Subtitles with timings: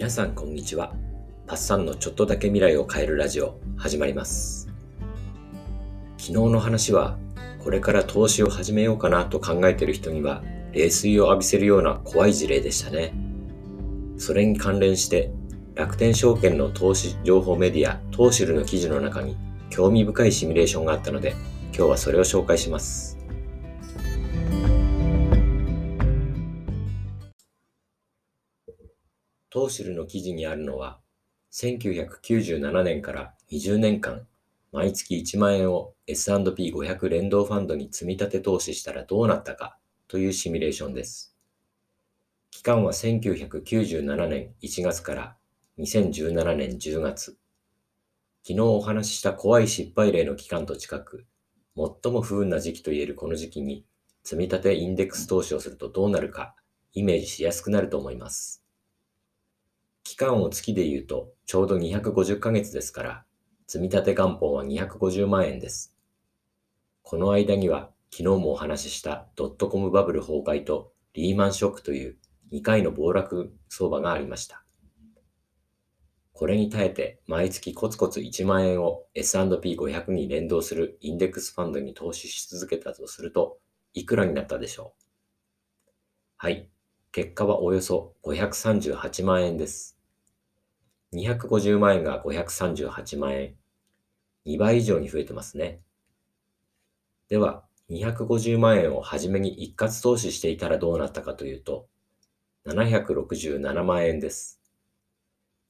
[0.00, 0.94] 皆さんこんにちは。
[1.46, 4.66] パッサンのちょっとだけ未来を変えるラジオ始まります。
[6.16, 7.18] 昨日の話は
[7.62, 10.42] これから投資を始めようかなと考えている人には
[10.72, 13.12] 冷水を浴びせるような怖い事例でしたね。
[14.16, 15.32] それに関連して
[15.74, 19.36] 楽天証券の投資情報メディアトーシルの記事の中に
[19.68, 21.34] 興味深いシミュレーションがあったので
[21.76, 23.19] 今日はそれを紹介します。
[29.50, 31.00] トーシルの記事にあるのは、
[31.50, 34.28] 1997年から20年間、
[34.70, 41.36] 毎月1万円を S&P500 連動ファンドに積み立て投資したらどうなったかというシミュレーションです。
[42.52, 45.36] 期間は1997年1月から
[45.80, 47.36] 2017年10月。
[48.42, 51.26] 昨日お話しした怖い失敗例の期間と近く、
[51.76, 53.84] 最も不運な時期と言えるこの時期に、
[54.22, 56.54] 積み立てインデックス投資をするとどうなるか、
[56.92, 58.59] イメージしやすくなると思います。
[60.10, 63.24] 期間を月で言うとちょうど250ヶ月ですから、
[63.68, 65.94] 積立元本は250万円です。
[67.04, 72.16] この間には昨日もお話ししたドットコムバブル崩壊とリーマンショックという
[72.50, 74.64] 2回の暴落相場がありました。
[76.32, 83.60] これに耐えて毎月コツコツ1万円を S&P500 に連動するインデックスファンドに投資し続けたとすると
[83.94, 85.90] いくらになったでしょう
[86.36, 86.68] はい。
[87.12, 89.99] 結果はおよそ538万円です。
[91.12, 93.54] 250万円が538万円。
[94.46, 95.80] 2倍以上に増えてますね。
[97.28, 101.88] では、250万円を初めに一括投資していたらどうなったかというと、
[102.66, 104.60] 767万円です。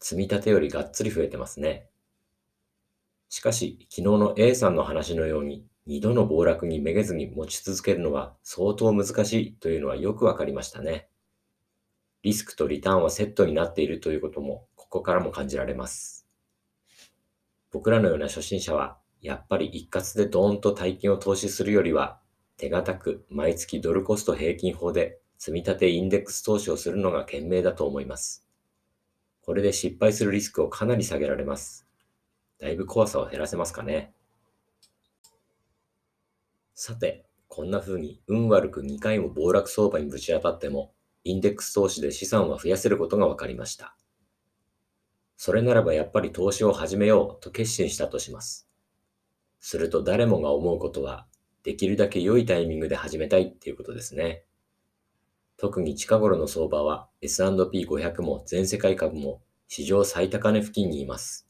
[0.00, 1.88] 積み立てよりがっつり増えてますね。
[3.28, 11.08] しかし、昨日の A さんの話のように、2度の暴落にめげずに持ち続けるのは相当難しいというのはよくわかりましたね。
[12.22, 16.26] リスクとリターンはセットになっているということも、ここからも感じられます。
[17.70, 22.20] 僕らのような初心者は、やっぱり一括でドーンと大金を投資するよりは、
[22.56, 28.46] 手堅く毎月ドルコスト平均法で積み立てインデックス投資をするのが賢明だと思います。
[29.42, 31.86] これで失敗するリスクをかなり下げられます。
[32.58, 34.12] だいぶ怖さを減らせますかね。
[36.74, 40.92] さて、こんな風に運悪く2回も暴落相場にぶち当たっても、
[41.24, 43.96] インデックス投資で資産は増やせることが分かりました。
[45.38, 48.68] それならばやっぱり投資を始めようと決心したとします。
[49.60, 51.28] すると誰もが思うことは、
[51.62, 54.42] できるだけ良いタイミングで始めたいっていうことですね。
[55.56, 61.48] 特に近頃の相場は S&P500 も全世界株も史上最高値付近にいます。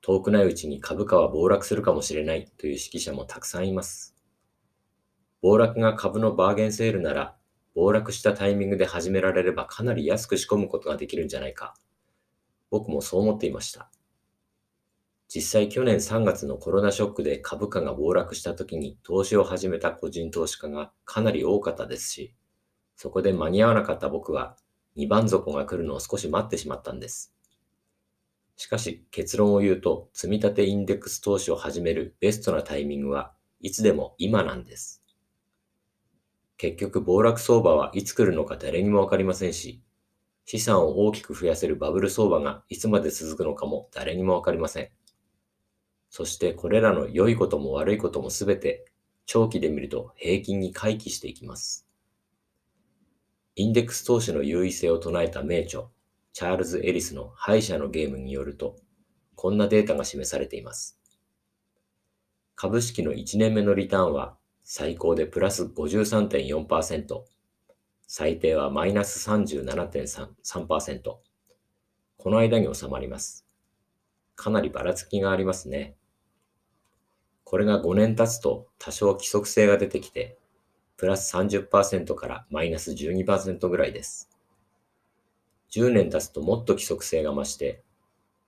[0.00, 4.16] 遠くないうちに株価は暴落するかもしれないという指揮者もたくさんいます。
[5.42, 7.36] 暴落が株のバーゲンセールなら
[7.74, 11.74] 暴落したタイミングで始められればかなり安く仕込むことができるんじゃないか。
[12.70, 13.90] 僕もそう思っていました。
[15.32, 22.34] 実際去年3月のコロナショックで株価が暴落した時に投資を始めた個人投資家がかなり多かったですし、
[22.96, 24.56] そこで間に合わなかった僕は
[24.96, 27.32] 2番底が来るのを少し待ってしまったんです。
[28.56, 35.02] しかし結論を言うと積立インデックス投資を始めるベストなタイミングはいつでも今なんです。
[36.56, 39.80] 結局暴落相場はいつ来るのか誰にもわかりませんし、
[40.50, 44.88] 資産を大きく増やせるバブル相場がいつまで続くのかも誰にもわかりません。
[46.08, 48.84] そしてこれらの良いことも悪いこともすべて
[49.26, 51.86] 長期で見ると平均に回帰していきます。
[53.54, 55.84] インデックス投資の優位性を唱えた名著、
[56.32, 58.74] チャールズ・エリスの敗者のゲームによると、
[59.36, 60.98] こんなデータが示されています。
[62.56, 67.22] 株式の1年目のリターンは最高でプラス53.4%、
[68.12, 71.00] 最低はマイナス37.3%。
[72.16, 73.46] この間に収まります。
[74.34, 75.94] かなりばらつきがありますね。
[77.44, 80.36] これが5年経つと多少規則性が出てきて、
[80.96, 84.28] プラス30%からマイナス12%ぐらいです。
[85.70, 87.84] 10年経つともっと規則性が増して、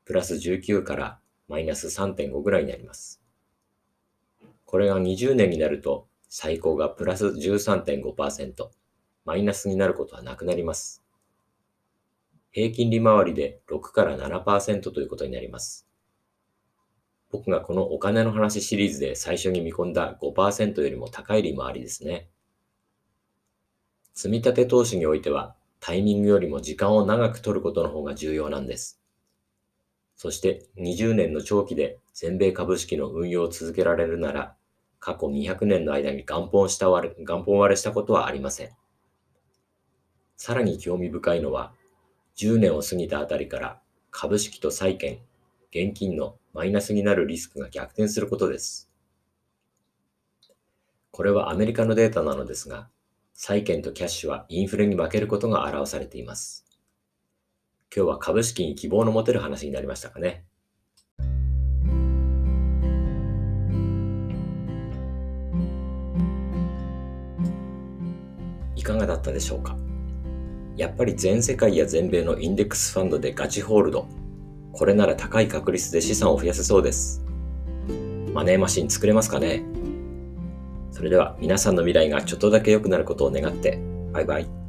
[0.04, 3.22] プラス19からマイナス3.5ぐらいになります。
[4.64, 8.81] これが20年になると最高がプラス13.5%、
[9.24, 11.02] マイナスになることはなくなります。
[12.50, 15.86] 平均利回りで6から7%ということになります。
[17.30, 22.28] 僕がこのお金の話シリーズで最初に見込んだ5%よりも高い利回りですね。
[24.12, 29.00] 積立投資においてはタイミングよりも時間を長く取ることの方が重要なんです。
[30.16, 34.54] そして20年の長期で全米株式の運用を続けられるなら、
[35.00, 38.70] 過去200年の間に元本した割元本割れしたことはありません。
[40.44, 41.72] さらに興味深いのは、
[42.36, 43.80] 10年を過ぎたあたりから
[44.10, 45.18] 株式と債券、
[45.70, 48.90] 現金のマイナスになるリスクが逆転することです。
[51.12, 52.88] これはアメリカのデータなのですが、
[53.34, 56.66] 債券とキャッシュはインフレに負けることが表されています。
[57.94, 60.44] 今日は株式に希望の持てる話になりましたかね。
[68.74, 69.76] いかがだったでしょうか？
[70.76, 74.06] やっぱり全世界や全米のインデックスファンドでガチホールド。
[74.72, 77.22] これなら高い確率で資産を増やせそうです。
[78.32, 79.62] マネーマシン作れますかね？
[80.90, 83.78] それでは皆さんの未来がちょっとだけ良くなることを願って、
[84.12, 84.61] バイバイ。